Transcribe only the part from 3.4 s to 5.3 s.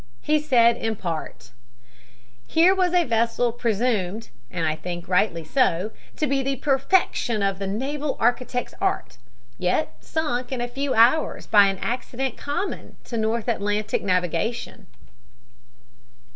presumed, and I think